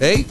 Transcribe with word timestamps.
Hey, 0.00 0.22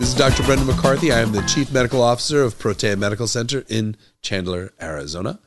this 0.00 0.08
is 0.08 0.14
Dr. 0.16 0.42
Brendan 0.42 0.66
McCarthy. 0.66 1.12
I 1.12 1.20
am 1.20 1.30
the 1.30 1.40
Chief 1.42 1.70
Medical 1.70 2.02
Officer 2.02 2.42
of 2.42 2.58
Protea 2.58 2.96
Medical 2.96 3.28
Center 3.28 3.64
in 3.68 3.96
Chandler, 4.20 4.72
Arizona. 4.82 5.38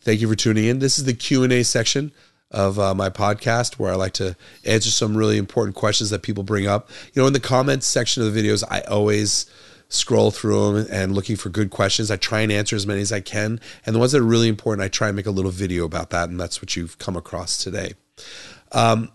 Thank 0.00 0.20
you 0.20 0.28
for 0.28 0.34
tuning 0.34 0.64
in. 0.64 0.80
This 0.80 0.98
is 0.98 1.04
the 1.04 1.14
Q&A 1.14 1.62
section 1.62 2.10
of 2.50 2.80
uh, 2.80 2.96
my 2.96 3.08
podcast 3.08 3.74
where 3.74 3.92
I 3.92 3.94
like 3.94 4.14
to 4.14 4.34
answer 4.64 4.90
some 4.90 5.16
really 5.16 5.38
important 5.38 5.76
questions 5.76 6.10
that 6.10 6.22
people 6.22 6.42
bring 6.42 6.66
up. 6.66 6.90
You 7.14 7.22
know, 7.22 7.28
in 7.28 7.32
the 7.32 7.38
comments 7.38 7.86
section 7.86 8.24
of 8.24 8.34
the 8.34 8.42
videos, 8.42 8.64
I 8.68 8.80
always 8.80 9.46
scroll 9.88 10.32
through 10.32 10.72
them 10.72 10.88
and 10.90 11.14
looking 11.14 11.36
for 11.36 11.48
good 11.48 11.70
questions. 11.70 12.10
I 12.10 12.16
try 12.16 12.40
and 12.40 12.50
answer 12.50 12.74
as 12.74 12.88
many 12.88 13.02
as 13.02 13.12
I 13.12 13.20
can. 13.20 13.60
And 13.86 13.94
the 13.94 14.00
ones 14.00 14.10
that 14.10 14.18
are 14.18 14.24
really 14.24 14.48
important, 14.48 14.84
I 14.84 14.88
try 14.88 15.06
and 15.06 15.14
make 15.14 15.26
a 15.26 15.30
little 15.30 15.52
video 15.52 15.84
about 15.84 16.10
that. 16.10 16.28
And 16.28 16.40
that's 16.40 16.60
what 16.60 16.74
you've 16.74 16.98
come 16.98 17.16
across 17.16 17.56
today. 17.56 17.92
Um, 18.72 19.12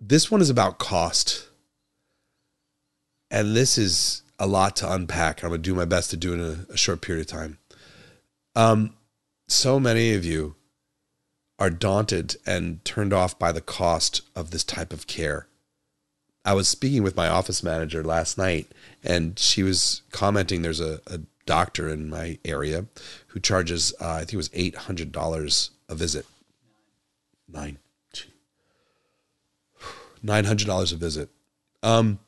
this 0.00 0.30
one 0.30 0.40
is 0.40 0.48
about 0.48 0.78
cost. 0.78 1.50
And 3.30 3.56
this 3.56 3.78
is 3.78 4.22
a 4.38 4.46
lot 4.46 4.76
to 4.76 4.92
unpack. 4.92 5.42
I'm 5.42 5.50
going 5.50 5.62
to 5.62 5.70
do 5.70 5.74
my 5.74 5.84
best 5.84 6.10
to 6.10 6.16
do 6.16 6.32
it 6.32 6.40
in 6.40 6.66
a, 6.70 6.72
a 6.72 6.76
short 6.76 7.00
period 7.00 7.22
of 7.22 7.26
time. 7.26 7.58
Um, 8.54 8.94
so 9.48 9.78
many 9.80 10.14
of 10.14 10.24
you 10.24 10.54
are 11.58 11.70
daunted 11.70 12.36
and 12.46 12.84
turned 12.84 13.12
off 13.12 13.38
by 13.38 13.52
the 13.52 13.60
cost 13.60 14.20
of 14.34 14.50
this 14.50 14.64
type 14.64 14.92
of 14.92 15.06
care. 15.06 15.48
I 16.44 16.54
was 16.54 16.68
speaking 16.68 17.02
with 17.02 17.16
my 17.16 17.28
office 17.28 17.62
manager 17.62 18.04
last 18.04 18.38
night, 18.38 18.68
and 19.02 19.38
she 19.38 19.62
was 19.62 20.02
commenting 20.12 20.62
there's 20.62 20.80
a, 20.80 21.00
a 21.06 21.20
doctor 21.44 21.88
in 21.88 22.10
my 22.10 22.38
area 22.44 22.86
who 23.28 23.40
charges, 23.40 23.94
uh, 24.00 24.14
I 24.14 24.18
think 24.20 24.34
it 24.34 24.36
was 24.36 24.48
$800 24.50 25.70
a 25.88 25.94
visit. 25.94 26.26
Nine. 27.48 27.78
$900 30.24 30.92
a 30.92 30.96
visit. 30.96 31.30
Um, 31.82 32.18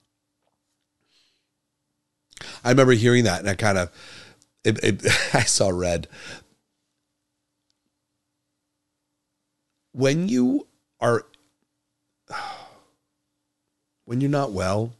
I 2.64 2.70
remember 2.70 2.92
hearing 2.92 3.24
that 3.24 3.40
and 3.40 3.48
I 3.48 3.54
kind 3.54 3.78
of, 3.78 3.90
it, 4.64 4.82
it, 4.82 5.06
I 5.34 5.42
saw 5.42 5.68
red. 5.68 6.08
When 9.92 10.28
you 10.28 10.66
are, 11.00 11.26
when 14.04 14.20
you're 14.20 14.30
not 14.30 14.52
well 14.52 14.92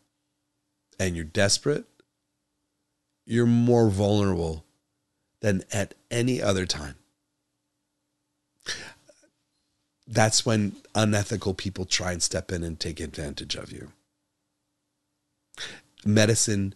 and 0.98 1.14
you're 1.14 1.24
desperate, 1.24 1.84
you're 3.24 3.46
more 3.46 3.90
vulnerable 3.90 4.64
than 5.40 5.62
at 5.72 5.94
any 6.10 6.42
other 6.42 6.66
time. 6.66 6.96
That's 10.06 10.46
when 10.46 10.76
unethical 10.94 11.52
people 11.52 11.84
try 11.84 12.12
and 12.12 12.22
step 12.22 12.50
in 12.50 12.62
and 12.62 12.80
take 12.80 12.98
advantage 12.98 13.54
of 13.54 13.70
you. 13.70 13.92
Medicine 16.04 16.74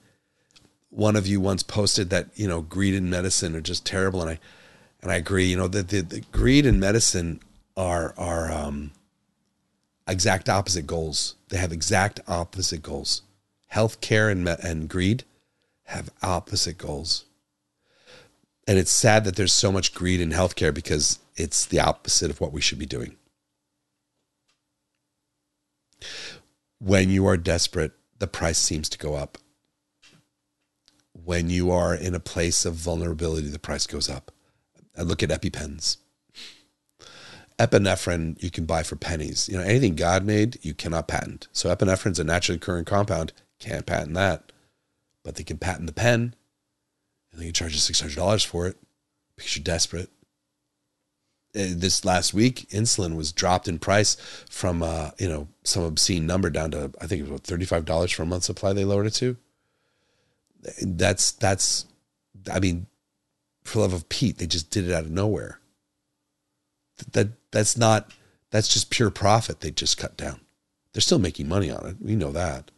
one 0.93 1.17
of 1.17 1.27
you 1.27 1.41
once 1.41 1.63
posted 1.63 2.11
that 2.11 2.29
you 2.35 2.47
know 2.47 2.61
greed 2.61 2.95
and 2.95 3.11
medicine 3.11 3.57
are 3.57 3.61
just 3.61 3.85
terrible, 3.85 4.21
and 4.21 4.31
I 4.31 4.39
and 5.01 5.11
I 5.11 5.17
agree. 5.17 5.47
You 5.47 5.57
know 5.57 5.69
the 5.69 5.83
the, 5.83 6.03
the 6.03 6.21
greed 6.33 6.67
and 6.67 6.79
medicine 6.79 7.41
are 7.77 8.15
are 8.17 8.53
um, 8.53 8.93
exact 10.07 10.49
opposite 10.49 10.87
goals. 10.87 11.35
They 11.49 11.57
have 11.57 11.73
exact 11.73 12.21
opposite 12.29 12.83
goals. 12.83 13.23
Healthcare 13.73 14.31
and 14.31 14.47
and 14.47 14.89
greed 14.89 15.25
have 15.85 16.11
opposite 16.23 16.77
goals, 16.79 17.25
and 18.69 18.79
it's 18.79 18.93
sad 18.93 19.25
that 19.25 19.37
there's 19.37 19.53
so 19.53 19.73
much 19.73 19.95
greed 19.95 20.21
in 20.21 20.31
healthcare 20.31 20.75
because 20.75 21.19
it's 21.37 21.65
the 21.65 21.81
opposite 21.81 22.31
of 22.31 22.41
what 22.41 22.53
we 22.53 22.61
should 22.61 22.79
be 22.79 22.87
doing. 22.87 23.17
When 26.79 27.09
you 27.09 27.27
are 27.27 27.37
desperate, 27.37 27.93
the 28.19 28.27
price 28.27 28.59
seems 28.59 28.89
to 28.91 28.99
go 28.99 29.15
up 29.15 29.39
when 31.25 31.51
you 31.51 31.71
are 31.71 31.95
in 31.95 32.15
a 32.15 32.21
place 32.21 32.65
of 32.65 32.75
vulnerability, 32.75 33.49
the 33.49 33.59
price 33.59 33.87
goes 33.87 34.09
up. 34.09 34.33
I 34.97 35.03
look 35.03 35.23
at 35.23 35.31
EpiPens. 35.31 35.99
Epinephrine 37.59 38.43
you 38.43 38.51
can 38.51 38.65
buy 38.65 38.83
for 38.83 38.97
pennies. 38.97 39.49
You 39.49 39.57
know, 39.57 39.63
anything 39.63 39.95
God 39.95 40.25
made, 40.25 40.59
you 40.63 40.75
cannot 40.75 41.09
patent. 41.09 41.49
So 41.53 41.75
epinephrine 41.75 42.13
is 42.13 42.19
a 42.19 42.25
naturally 42.25 42.57
occurring 42.57 42.87
compound. 42.87 43.33
Can't 43.59 43.87
patent 43.87 44.15
that. 44.15 44.53
But 45.23 45.37
they 45.37 45.45
can 45.45 45.59
patent 45.59 45.87
the 45.87 45.93
pen 45.93 46.35
and 47.31 47.41
they 47.41 47.45
can 47.45 47.55
charge 47.55 47.73
you 47.73 47.79
$600 47.79 48.45
for 48.45 48.67
it 48.67 48.77
because 49.37 49.57
you're 49.57 49.63
desperate. 49.63 50.11
Uh, 51.55 51.69
this 51.77 52.05
last 52.05 52.33
week, 52.33 52.67
insulin 52.71 53.15
was 53.15 53.31
dropped 53.31 53.69
in 53.69 53.79
price 53.79 54.17
from, 54.51 54.83
uh, 54.83 55.11
you 55.19 55.29
know, 55.29 55.49
some 55.65 55.85
obscene 55.85 56.27
number 56.27 56.51
down 56.51 56.71
to, 56.71 56.91
I 57.01 57.07
think 57.07 57.27
it 57.27 57.31
was 57.31 57.43
$35 57.43 58.15
for 58.15 58.23
a 58.23 58.27
month 58.27 58.45
supply 58.45 58.73
they 58.73 58.87
lowered 58.87 59.07
it 59.07 59.15
to 59.15 59.37
that's 60.83 61.33
that's 61.33 61.87
I 62.53 62.61
mean, 62.61 62.87
for 63.65 63.81
love 63.81 63.93
of 63.93 64.09
Pete, 64.09 64.39
they 64.39 64.47
just 64.47 64.71
did 64.71 64.89
it 64.89 64.95
out 64.95 65.05
of 65.05 65.11
nowhere. 65.11 65.61
That 67.13 67.29
that's 67.51 67.77
not 67.77 68.13
that's 68.51 68.69
just 68.69 68.91
pure 68.91 69.11
profit 69.11 69.61
they 69.61 69.71
just 69.71 69.99
cut 69.99 70.17
down. 70.17 70.41
They're 70.93 71.01
still 71.01 71.19
making 71.19 71.49
money 71.49 71.71
on 71.71 71.87
it. 71.87 71.97
We 72.01 72.17
know 72.17 72.33
that. 72.33 72.71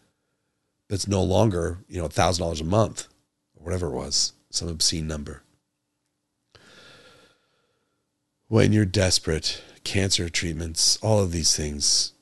But 0.88 0.94
it's 0.96 1.08
no 1.08 1.22
longer, 1.22 1.78
you 1.88 2.00
know, 2.00 2.08
thousand 2.08 2.42
dollars 2.42 2.60
a 2.60 2.64
month 2.64 3.08
or 3.56 3.64
whatever 3.64 3.88
it 3.88 3.96
was, 3.96 4.32
some 4.50 4.68
obscene 4.68 5.06
number. 5.06 5.42
When 8.48 8.72
you're 8.72 8.84
desperate, 8.84 9.62
cancer 9.82 10.28
treatments, 10.28 10.98
all 11.02 11.20
of 11.20 11.32
these 11.32 11.56
things, 11.56 12.12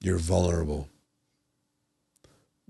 you're 0.00 0.18
vulnerable 0.18 0.88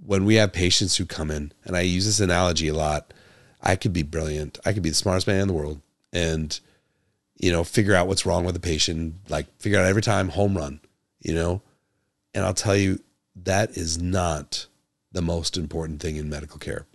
when 0.04 0.24
we 0.24 0.34
have 0.34 0.52
patients 0.52 0.96
who 0.96 1.06
come 1.06 1.30
in, 1.30 1.52
and 1.64 1.76
I 1.76 1.80
use 1.80 2.04
this 2.04 2.20
analogy 2.20 2.68
a 2.68 2.74
lot, 2.74 3.14
I 3.62 3.76
could 3.76 3.92
be 3.92 4.02
brilliant. 4.02 4.58
I 4.64 4.72
could 4.72 4.82
be 4.82 4.90
the 4.90 4.94
smartest 4.94 5.26
man 5.26 5.40
in 5.40 5.48
the 5.48 5.54
world 5.54 5.80
and, 6.12 6.58
you 7.36 7.50
know, 7.50 7.64
figure 7.64 7.94
out 7.94 8.06
what's 8.06 8.26
wrong 8.26 8.44
with 8.44 8.54
the 8.54 8.60
patient, 8.60 9.14
like 9.28 9.46
figure 9.58 9.78
out 9.78 9.86
every 9.86 10.02
time 10.02 10.28
home 10.28 10.56
run, 10.56 10.80
you 11.20 11.34
know? 11.34 11.62
And 12.34 12.44
I'll 12.44 12.54
tell 12.54 12.76
you, 12.76 13.00
that 13.44 13.76
is 13.78 14.00
not 14.00 14.66
the 15.12 15.22
most 15.22 15.56
important 15.56 16.00
thing 16.00 16.16
in 16.16 16.28
medical 16.28 16.58
care. 16.58 16.86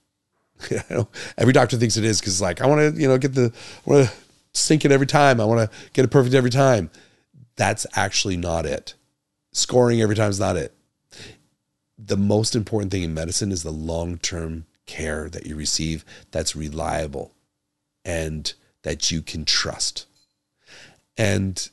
every 1.38 1.54
doctor 1.54 1.78
thinks 1.78 1.98
it 1.98 2.06
is 2.06 2.20
because, 2.20 2.42
like, 2.42 2.62
I 2.62 2.68
want 2.68 2.96
to, 2.96 3.02
you 3.02 3.08
know, 3.08 3.18
get 3.18 3.34
the, 3.34 3.52
I 3.88 3.90
want 3.90 4.08
to 4.08 4.14
sink 4.54 4.86
it 4.86 4.92
every 4.92 5.08
time. 5.08 5.42
I 5.42 5.46
want 5.46 5.72
to 5.72 5.78
get 5.94 6.06
it 6.06 6.10
perfect 6.10 6.36
every 6.36 6.50
time. 6.52 6.92
That's 7.56 7.88
actually 7.96 8.38
not 8.38 8.66
it. 8.66 8.94
Scoring 9.52 10.02
every 10.02 10.16
time 10.16 10.30
is 10.30 10.40
not 10.40 10.58
it 10.58 10.76
the 12.04 12.18
most 12.18 12.56
important 12.56 12.92
thing 12.92 13.04
in 13.04 13.14
medicine 13.14 13.52
is 13.52 13.64
the 13.64 13.72
long 13.72 14.18
term 14.18 14.66
care 14.86 15.30
that 15.30 15.46
you 15.46 15.56
receive 15.56 16.06
that's 16.32 16.56
reliable 16.56 17.34
and 18.06 18.54
that 18.84 19.12
you 19.12 19.22
can 19.22 19.44
trust. 19.44 20.06
And 21.18 21.70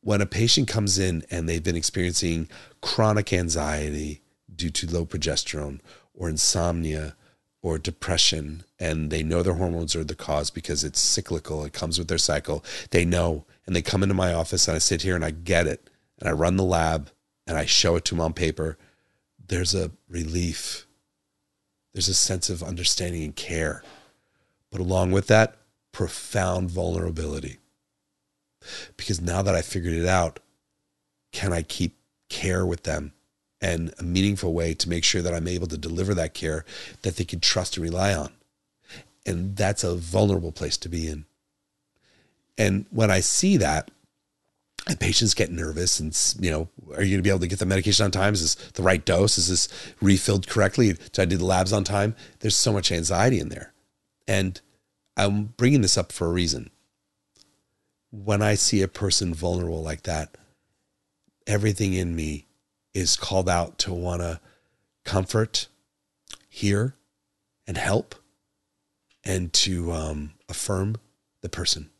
when 0.00 0.22
a 0.22 0.26
patient 0.26 0.68
comes 0.68 0.98
in 0.98 1.24
and 1.30 1.46
they've 1.48 1.62
been 1.62 1.76
experiencing 1.76 2.48
chronic 2.80 3.32
anxiety 3.32 4.22
due 4.54 4.70
to 4.70 4.90
low 4.90 5.04
progesterone 5.04 5.80
or 6.14 6.30
insomnia 6.30 7.14
or 7.60 7.76
depression, 7.78 8.64
and 8.78 9.10
they 9.10 9.22
know 9.22 9.42
their 9.42 9.54
hormones 9.54 9.94
are 9.94 10.04
the 10.04 10.14
cause 10.14 10.50
because 10.50 10.82
it's 10.84 11.00
cyclical, 11.00 11.64
it 11.64 11.72
comes 11.72 11.98
with 11.98 12.08
their 12.08 12.16
cycle, 12.16 12.64
they 12.90 13.04
know, 13.04 13.44
and 13.66 13.76
they 13.76 13.82
come 13.82 14.02
into 14.02 14.14
my 14.14 14.32
office 14.32 14.66
and 14.66 14.76
I 14.76 14.78
sit 14.78 15.02
here 15.02 15.14
and 15.14 15.24
I 15.24 15.32
get 15.32 15.66
it, 15.66 15.90
and 16.18 16.28
I 16.28 16.32
run 16.32 16.56
the 16.56 16.64
lab 16.64 17.10
and 17.46 17.58
I 17.58 17.66
show 17.66 17.96
it 17.96 18.04
to 18.06 18.14
them 18.14 18.22
on 18.22 18.32
paper 18.32 18.78
there's 19.48 19.74
a 19.74 19.90
relief. 20.08 20.86
There's 21.92 22.08
a 22.08 22.14
sense 22.14 22.48
of 22.48 22.62
understanding 22.62 23.24
and 23.24 23.34
care. 23.34 23.82
But 24.70 24.80
along 24.80 25.12
with 25.12 25.26
that, 25.28 25.56
profound 25.92 26.70
vulnerability. 26.70 27.58
Because 28.96 29.20
now 29.20 29.42
that 29.42 29.54
I 29.54 29.62
figured 29.62 29.94
it 29.94 30.06
out, 30.06 30.40
can 31.32 31.52
I 31.52 31.62
keep 31.62 31.96
care 32.28 32.64
with 32.64 32.82
them 32.82 33.12
and 33.60 33.92
a 33.98 34.02
meaningful 34.02 34.52
way 34.52 34.74
to 34.74 34.88
make 34.88 35.04
sure 35.04 35.22
that 35.22 35.34
I'm 35.34 35.48
able 35.48 35.66
to 35.66 35.78
deliver 35.78 36.14
that 36.14 36.34
care 36.34 36.64
that 37.02 37.16
they 37.16 37.24
can 37.24 37.40
trust 37.40 37.76
and 37.76 37.84
rely 37.84 38.14
on? 38.14 38.32
And 39.26 39.56
that's 39.56 39.84
a 39.84 39.94
vulnerable 39.94 40.52
place 40.52 40.76
to 40.78 40.88
be 40.88 41.08
in. 41.08 41.24
And 42.56 42.86
when 42.90 43.10
I 43.10 43.20
see 43.20 43.56
that, 43.56 43.90
and 44.88 44.98
patients 44.98 45.34
get 45.34 45.50
nervous 45.50 46.00
and 46.00 46.18
you 46.40 46.50
know 46.50 46.68
are 46.96 47.02
you 47.02 47.10
going 47.10 47.18
to 47.18 47.22
be 47.22 47.28
able 47.28 47.40
to 47.40 47.46
get 47.46 47.58
the 47.58 47.66
medication 47.66 48.04
on 48.04 48.10
time? 48.10 48.34
Is 48.34 48.40
this 48.40 48.70
the 48.72 48.82
right 48.82 49.04
dose? 49.04 49.38
Is 49.38 49.48
this 49.48 49.68
refilled 50.00 50.48
correctly? 50.48 50.94
Did 50.94 51.18
i 51.20 51.24
do 51.26 51.36
the 51.36 51.44
labs 51.44 51.72
on 51.72 51.84
time? 51.84 52.16
There's 52.40 52.56
so 52.56 52.72
much 52.72 52.90
anxiety 52.90 53.38
in 53.38 53.48
there. 53.48 53.72
And 54.26 54.60
i'm 55.16 55.54
bringing 55.56 55.82
this 55.82 55.98
up 55.98 56.12
for 56.12 56.26
a 56.26 56.32
reason. 56.32 56.70
When 58.10 58.42
i 58.42 58.54
see 58.54 58.82
a 58.82 58.88
person 58.88 59.34
vulnerable 59.34 59.82
like 59.82 60.02
that 60.04 60.36
everything 61.46 61.94
in 61.94 62.14
me 62.14 62.46
is 62.94 63.16
called 63.16 63.48
out 63.48 63.78
to 63.78 63.92
want 63.92 64.20
to 64.20 64.40
comfort 65.04 65.68
hear 66.48 66.94
and 67.66 67.76
help 67.76 68.14
and 69.24 69.52
to 69.52 69.92
um, 69.92 70.32
affirm 70.48 70.96
the 71.40 71.48
person 71.48 71.90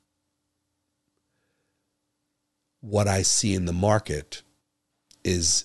what 2.80 3.08
I 3.08 3.22
see 3.22 3.54
in 3.54 3.64
the 3.64 3.72
market 3.72 4.42
is 5.24 5.64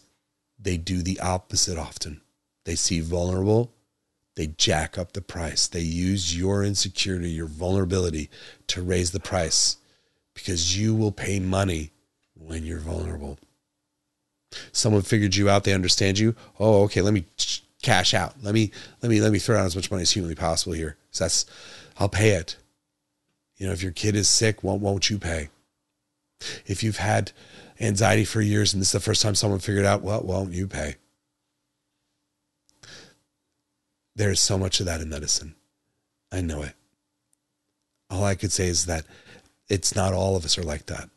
they 0.60 0.77
do 0.77 1.01
the 1.01 1.19
opposite 1.19 1.77
often. 1.77 2.21
They 2.65 2.75
see 2.75 3.01
vulnerable, 3.01 3.74
they 4.36 4.48
jack 4.48 4.98
up 4.98 5.13
the 5.13 5.21
price. 5.21 5.68
They 5.68 5.81
use 5.81 6.36
your 6.36 6.63
insecurity, 6.63 7.30
your 7.30 7.48
vulnerability 7.48 8.30
to 8.68 8.81
raise 8.81 9.12
the 9.12 9.19
price 9.19 9.77
because 10.33 10.77
you 10.77 10.95
will 10.95 11.12
pay 11.12 11.39
money 11.39 11.92
when 12.33 12.65
you're 12.65 12.80
vulnerable. 12.80 13.38
Someone 14.71 15.01
figured 15.01 15.36
you 15.36 15.50
out, 15.50 15.63
they 15.63 15.74
understand 15.74 16.19
you. 16.19 16.36
Oh, 16.60 16.83
okay, 16.83 17.01
let 17.01 17.13
me 17.13 17.25
cash 17.81 18.13
out. 18.13 18.36
Let 18.42 18.54
me 18.54 18.71
let 19.01 19.10
me 19.10 19.19
let 19.21 19.31
me 19.31 19.39
throw 19.39 19.57
out 19.57 19.65
as 19.65 19.75
much 19.75 19.92
money 19.92 20.01
as 20.01 20.12
humanly 20.12 20.36
possible 20.36 20.74
here. 20.74 20.98
So 21.12 21.25
that's 21.25 21.45
I'll 22.00 22.10
pay 22.10 22.31
it. 22.31 22.57
You 23.57 23.68
know, 23.68 23.74
if 23.74 23.83
your 23.83 23.92
kid 23.92 24.15
is 24.15 24.30
sick, 24.30 24.63
won't 24.63 24.81
won't 24.81 25.10
you 25.10 25.19
pay? 25.19 25.50
If 26.66 26.84
you've 26.84 26.98
had 26.98 27.31
anxiety 27.80 28.25
for 28.25 28.42
years 28.42 28.74
and 28.74 28.81
this 28.81 28.90
is 28.90 28.94
the 28.94 29.00
first 29.00 29.22
time 29.22 29.36
someone 29.36 29.60
figured 29.60 29.86
out, 29.86 30.01
well, 30.01 30.22
won't 30.22 30.54
you 30.54 30.68
pay? 30.68 30.95
There's 34.16 34.40
so 34.40 34.57
much 34.57 34.80
of 34.80 34.86
that 34.86 35.01
in 35.01 35.10
medicine. 35.10 35.56
I 36.31 36.42
know 36.42 36.62
it. 36.62 36.74
All 38.10 38.24
I 38.24 38.36
could 38.36 38.51
say 38.51 38.68
is 38.68 38.86
that 38.86 39.06
it's 39.69 39.95
not 39.95 40.13
all 40.13 40.36
of 40.36 40.45
us 40.45 40.57
are 40.57 40.63
like 40.63 40.86
that. 40.88 41.10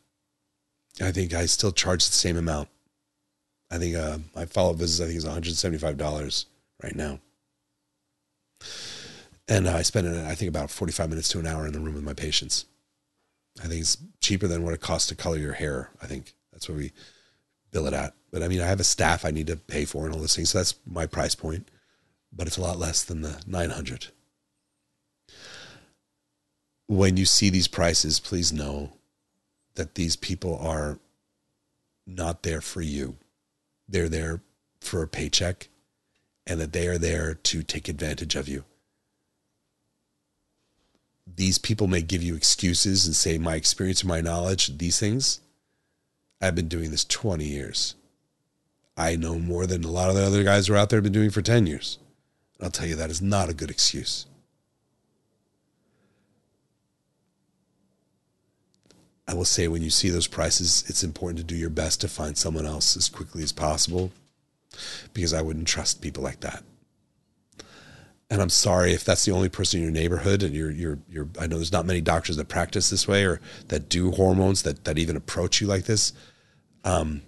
I 1.00 1.12
think 1.12 1.34
I 1.34 1.46
still 1.46 1.72
charge 1.72 2.06
the 2.06 2.12
same 2.12 2.36
amount. 2.36 2.68
I 3.70 3.78
think 3.78 3.96
uh, 3.96 4.18
my 4.34 4.46
follow 4.46 4.70
up 4.70 4.76
visits, 4.76 5.00
I 5.00 5.06
think, 5.06 5.18
is 5.18 5.26
$175 5.26 6.44
right 6.82 6.94
now. 6.94 7.18
And 9.48 9.66
uh, 9.66 9.74
I 9.74 9.82
spend, 9.82 10.08
I 10.08 10.34
think, 10.34 10.48
about 10.48 10.70
45 10.70 11.10
minutes 11.10 11.28
to 11.30 11.38
an 11.38 11.46
hour 11.46 11.66
in 11.66 11.72
the 11.72 11.80
room 11.80 11.94
with 11.94 12.04
my 12.04 12.14
patients. 12.14 12.64
I 13.62 13.66
think 13.66 13.80
it's 13.80 13.96
cheaper 14.20 14.46
than 14.46 14.64
what 14.64 14.74
it 14.74 14.80
costs 14.80 15.08
to 15.08 15.14
color 15.14 15.38
your 15.38 15.54
hair. 15.54 15.90
I 16.02 16.06
think 16.06 16.34
that's 16.52 16.68
what 16.68 16.78
we 16.78 16.92
bill 17.70 17.86
it 17.86 17.94
at. 17.94 18.14
But 18.30 18.42
I 18.42 18.48
mean, 18.48 18.60
I 18.60 18.66
have 18.66 18.80
a 18.80 18.84
staff 18.84 19.24
I 19.24 19.30
need 19.30 19.46
to 19.46 19.56
pay 19.56 19.84
for 19.84 20.04
and 20.04 20.14
all 20.14 20.20
those 20.20 20.36
things. 20.36 20.50
So 20.50 20.58
that's 20.58 20.74
my 20.86 21.06
price 21.06 21.34
point, 21.34 21.68
but 22.32 22.46
it's 22.46 22.58
a 22.58 22.62
lot 22.62 22.78
less 22.78 23.02
than 23.02 23.22
the 23.22 23.42
900. 23.46 24.08
When 26.88 27.16
you 27.16 27.24
see 27.24 27.50
these 27.50 27.68
prices, 27.68 28.20
please 28.20 28.52
know 28.52 28.92
that 29.74 29.94
these 29.94 30.16
people 30.16 30.56
are 30.58 30.98
not 32.06 32.42
there 32.42 32.60
for 32.60 32.80
you. 32.82 33.16
They're 33.88 34.08
there 34.08 34.40
for 34.80 35.02
a 35.02 35.08
paycheck 35.08 35.68
and 36.46 36.60
that 36.60 36.72
they 36.72 36.86
are 36.86 36.98
there 36.98 37.34
to 37.34 37.62
take 37.62 37.88
advantage 37.88 38.36
of 38.36 38.48
you 38.48 38.64
these 41.26 41.58
people 41.58 41.86
may 41.86 42.02
give 42.02 42.22
you 42.22 42.36
excuses 42.36 43.06
and 43.06 43.16
say, 43.16 43.38
my 43.38 43.56
experience 43.56 44.04
or 44.04 44.06
my 44.06 44.20
knowledge, 44.20 44.78
these 44.78 44.98
things. 44.98 45.40
I've 46.40 46.54
been 46.54 46.68
doing 46.68 46.90
this 46.90 47.04
20 47.04 47.44
years. 47.44 47.94
I 48.96 49.16
know 49.16 49.38
more 49.38 49.66
than 49.66 49.84
a 49.84 49.90
lot 49.90 50.08
of 50.08 50.16
the 50.16 50.24
other 50.24 50.44
guys 50.44 50.66
who 50.66 50.74
are 50.74 50.76
out 50.76 50.90
there 50.90 50.98
have 50.98 51.04
been 51.04 51.12
doing 51.12 51.30
for 51.30 51.42
10 51.42 51.66
years. 51.66 51.98
I'll 52.60 52.70
tell 52.70 52.86
you, 52.86 52.94
that 52.96 53.10
is 53.10 53.20
not 53.20 53.50
a 53.50 53.54
good 53.54 53.70
excuse. 53.70 54.26
I 59.28 59.34
will 59.34 59.44
say 59.44 59.66
when 59.66 59.82
you 59.82 59.90
see 59.90 60.08
those 60.08 60.28
prices, 60.28 60.84
it's 60.88 61.02
important 61.02 61.38
to 61.38 61.44
do 61.44 61.56
your 61.56 61.68
best 61.68 62.00
to 62.02 62.08
find 62.08 62.38
someone 62.38 62.64
else 62.64 62.96
as 62.96 63.08
quickly 63.08 63.42
as 63.42 63.52
possible 63.52 64.12
because 65.12 65.34
I 65.34 65.42
wouldn't 65.42 65.66
trust 65.66 66.00
people 66.00 66.22
like 66.22 66.40
that 66.40 66.62
and 68.28 68.42
I'm 68.42 68.50
sorry 68.50 68.92
if 68.92 69.04
that's 69.04 69.24
the 69.24 69.32
only 69.32 69.48
person 69.48 69.78
in 69.78 69.84
your 69.84 69.92
neighborhood 69.92 70.42
and 70.42 70.54
you're 70.54 70.70
you're 70.70 70.98
you're 71.08 71.28
I 71.38 71.46
know 71.46 71.56
there's 71.56 71.72
not 71.72 71.86
many 71.86 72.00
doctors 72.00 72.36
that 72.36 72.48
practice 72.48 72.90
this 72.90 73.06
way 73.06 73.24
or 73.24 73.40
that 73.68 73.88
do 73.88 74.10
hormones 74.10 74.62
that 74.62 74.84
that 74.84 74.98
even 74.98 75.16
approach 75.16 75.60
you 75.60 75.66
like 75.66 75.84
this. 75.84 76.12
Um 76.84 77.22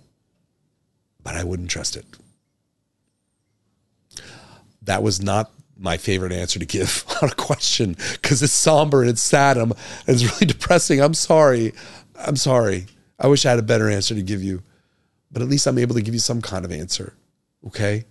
but 1.22 1.34
I 1.36 1.44
wouldn't 1.44 1.70
trust 1.70 1.96
it. 1.96 2.06
That 4.82 5.02
was 5.02 5.20
not 5.20 5.52
my 5.76 5.96
favorite 5.96 6.32
answer 6.32 6.58
to 6.58 6.66
give 6.66 7.04
on 7.22 7.28
a 7.28 7.34
question 7.34 7.96
because 8.12 8.42
it's 8.42 8.52
somber 8.52 9.02
and 9.02 9.10
it's 9.10 9.22
sad 9.22 9.56
and 9.56 9.72
it's 10.06 10.24
really 10.24 10.46
depressing. 10.52 11.00
I'm 11.00 11.14
sorry. 11.14 11.72
I'm 12.16 12.36
sorry. 12.36 12.86
I 13.20 13.28
wish 13.28 13.46
I 13.46 13.50
had 13.50 13.58
a 13.58 13.62
better 13.62 13.88
answer 13.88 14.14
to 14.14 14.22
give 14.22 14.42
you, 14.42 14.62
but 15.30 15.42
at 15.42 15.48
least 15.48 15.66
I'm 15.66 15.78
able 15.78 15.94
to 15.94 16.02
give 16.02 16.14
you 16.14 16.20
some 16.20 16.40
kind 16.40 16.64
of 16.64 16.72
answer. 16.72 17.14
Okay? 17.66 18.04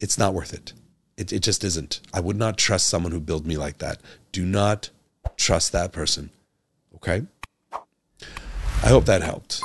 It's 0.00 0.18
not 0.18 0.34
worth 0.34 0.52
it. 0.52 0.72
It, 1.16 1.32
it 1.32 1.40
just 1.40 1.62
isn't. 1.64 2.00
I 2.12 2.20
would 2.20 2.36
not 2.36 2.58
trust 2.58 2.88
someone 2.88 3.12
who 3.12 3.20
built 3.20 3.44
me 3.44 3.56
like 3.56 3.78
that. 3.78 4.00
Do 4.32 4.44
not 4.44 4.90
trust 5.36 5.72
that 5.72 5.92
person. 5.92 6.30
Okay? 6.96 7.26
I 7.72 8.88
hope 8.88 9.04
that 9.06 9.22
helped. 9.22 9.60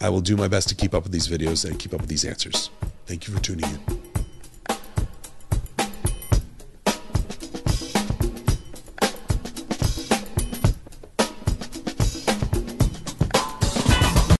I 0.00 0.08
will 0.08 0.20
do 0.20 0.36
my 0.36 0.48
best 0.48 0.68
to 0.68 0.74
keep 0.74 0.94
up 0.94 1.02
with 1.02 1.12
these 1.12 1.28
videos 1.28 1.68
and 1.68 1.78
keep 1.78 1.92
up 1.92 2.00
with 2.00 2.08
these 2.08 2.24
answers. 2.24 2.70
Thank 3.06 3.26
you 3.26 3.34
for 3.34 3.40
tuning 3.40 3.64
in. 3.64 3.97